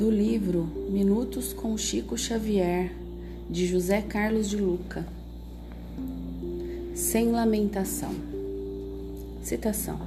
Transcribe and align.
livro 0.00 0.68
Minutos 0.88 1.52
com 1.52 1.76
Chico 1.76 2.16
Xavier, 2.16 2.92
de 3.50 3.66
José 3.66 4.00
Carlos 4.00 4.48
de 4.48 4.56
Luca. 4.56 5.06
Sem 6.94 7.30
lamentação. 7.30 8.14
Citação: 9.42 10.00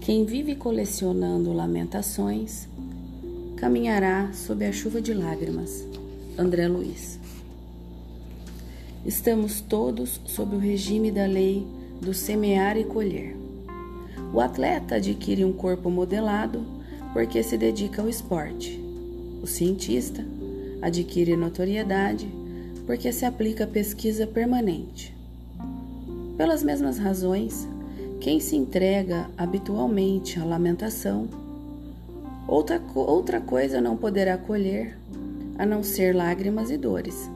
Quem 0.00 0.24
vive 0.24 0.54
colecionando 0.54 1.52
lamentações 1.52 2.68
caminhará 3.56 4.32
sob 4.32 4.64
a 4.64 4.72
chuva 4.72 5.02
de 5.02 5.12
lágrimas. 5.12 5.84
André 6.38 6.68
Luiz. 6.68 7.18
Estamos 9.04 9.60
todos 9.60 10.20
sob 10.24 10.54
o 10.54 10.58
regime 10.58 11.10
da 11.10 11.26
lei 11.26 11.66
do 12.00 12.14
semear 12.14 12.76
e 12.76 12.84
colher. 12.84 13.36
O 14.32 14.40
atleta 14.40 14.96
adquire 14.96 15.44
um 15.44 15.52
corpo 15.52 15.90
modelado 15.90 16.64
porque 17.12 17.42
se 17.42 17.58
dedica 17.58 18.02
ao 18.02 18.08
esporte. 18.08 18.89
O 19.42 19.46
cientista 19.46 20.24
adquire 20.82 21.36
notoriedade 21.36 22.28
porque 22.86 23.12
se 23.12 23.24
aplica 23.24 23.64
à 23.64 23.66
pesquisa 23.66 24.26
permanente. 24.26 25.16
Pelas 26.36 26.62
mesmas 26.62 26.98
razões, 26.98 27.68
quem 28.20 28.40
se 28.40 28.56
entrega 28.56 29.30
habitualmente 29.36 30.38
à 30.38 30.44
lamentação, 30.44 31.28
outra, 32.48 32.82
outra 32.94 33.40
coisa 33.40 33.80
não 33.80 33.96
poderá 33.96 34.36
colher 34.36 34.98
a 35.58 35.64
não 35.64 35.82
ser 35.82 36.14
lágrimas 36.14 36.70
e 36.70 36.76
dores, 36.76 37.30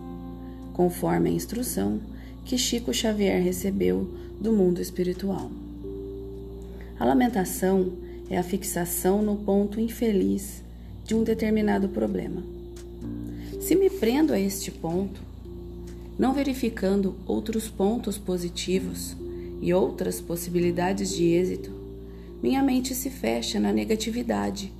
conforme 0.72 1.30
a 1.30 1.32
instrução 1.32 2.00
que 2.44 2.58
Chico 2.58 2.92
Xavier 2.92 3.42
recebeu 3.42 4.08
do 4.40 4.52
mundo 4.52 4.80
espiritual. 4.80 5.50
A 6.98 7.04
lamentação 7.04 7.92
é 8.28 8.36
a 8.36 8.42
fixação 8.42 9.22
no 9.22 9.36
ponto 9.36 9.80
infeliz 9.80 10.62
de 11.04 11.14
um 11.14 11.22
determinado 11.22 11.88
problema. 11.88 12.42
Se 13.60 13.74
me 13.74 13.90
prendo 13.90 14.32
a 14.32 14.40
este 14.40 14.70
ponto, 14.70 15.20
não 16.18 16.32
verificando 16.32 17.14
outros 17.26 17.68
pontos 17.68 18.16
positivos 18.16 19.16
e 19.60 19.72
outras 19.72 20.20
possibilidades 20.20 21.10
de 21.10 21.24
êxito, 21.24 21.70
minha 22.42 22.62
mente 22.62 22.94
se 22.94 23.10
fecha 23.10 23.58
na 23.60 23.72
negatividade 23.72 24.72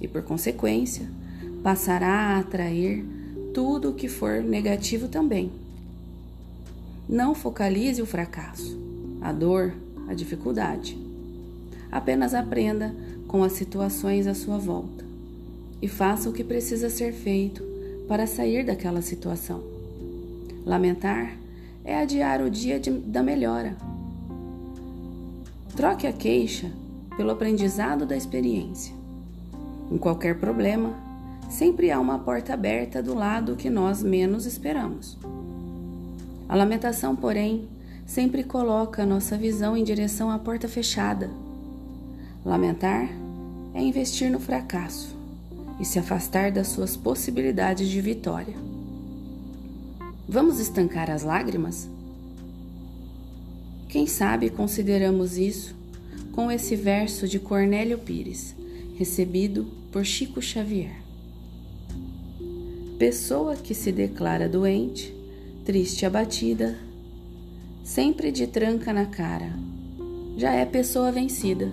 e, 0.00 0.08
por 0.08 0.22
consequência, 0.22 1.08
passará 1.62 2.08
a 2.08 2.38
atrair 2.38 3.04
tudo 3.52 3.90
o 3.90 3.94
que 3.94 4.08
for 4.08 4.42
negativo 4.42 5.08
também. 5.08 5.50
Não 7.08 7.34
focalize 7.34 8.00
o 8.02 8.06
fracasso, 8.06 8.78
a 9.20 9.32
dor, 9.32 9.74
a 10.08 10.14
dificuldade. 10.14 10.98
Apenas 11.92 12.34
aprenda 12.34 12.94
com 13.28 13.44
as 13.44 13.52
situações 13.52 14.26
à 14.26 14.34
sua 14.34 14.58
volta 14.58 15.13
e 15.84 15.88
faça 15.88 16.30
o 16.30 16.32
que 16.32 16.42
precisa 16.42 16.88
ser 16.88 17.12
feito 17.12 17.62
para 18.08 18.26
sair 18.26 18.64
daquela 18.64 19.02
situação. 19.02 19.62
Lamentar 20.64 21.36
é 21.84 21.94
adiar 21.94 22.40
o 22.40 22.48
dia 22.48 22.80
de, 22.80 22.90
da 22.90 23.22
melhora. 23.22 23.76
Troque 25.76 26.06
a 26.06 26.12
queixa 26.12 26.72
pelo 27.18 27.32
aprendizado 27.32 28.06
da 28.06 28.16
experiência. 28.16 28.94
Em 29.92 29.98
qualquer 29.98 30.38
problema, 30.40 30.94
sempre 31.50 31.90
há 31.90 32.00
uma 32.00 32.18
porta 32.18 32.54
aberta 32.54 33.02
do 33.02 33.14
lado 33.14 33.54
que 33.54 33.68
nós 33.68 34.02
menos 34.02 34.46
esperamos. 34.46 35.18
A 36.48 36.56
lamentação, 36.56 37.14
porém, 37.14 37.68
sempre 38.06 38.42
coloca 38.42 39.04
nossa 39.04 39.36
visão 39.36 39.76
em 39.76 39.84
direção 39.84 40.30
à 40.30 40.38
porta 40.38 40.66
fechada. 40.66 41.28
Lamentar 42.42 43.06
é 43.74 43.82
investir 43.82 44.30
no 44.30 44.40
fracasso 44.40 45.23
e 45.78 45.84
se 45.84 45.98
afastar 45.98 46.52
das 46.52 46.68
suas 46.68 46.96
possibilidades 46.96 47.88
de 47.88 48.00
vitória. 48.00 48.54
Vamos 50.28 50.58
estancar 50.58 51.10
as 51.10 51.22
lágrimas? 51.22 51.88
Quem 53.88 54.06
sabe 54.06 54.50
consideramos 54.50 55.36
isso 55.38 55.74
com 56.32 56.50
esse 56.50 56.74
verso 56.74 57.28
de 57.28 57.38
Cornélio 57.38 57.98
Pires, 57.98 58.54
recebido 58.96 59.66
por 59.92 60.04
Chico 60.04 60.42
Xavier. 60.42 60.96
Pessoa 62.98 63.54
que 63.54 63.74
se 63.74 63.92
declara 63.92 64.48
doente 64.48 65.14
triste 65.64 66.04
abatida, 66.04 66.78
sempre 67.82 68.30
de 68.30 68.46
tranca 68.46 68.92
na 68.92 69.06
cara. 69.06 69.58
Já 70.36 70.52
é 70.52 70.64
pessoa 70.66 71.10
vencida. 71.10 71.72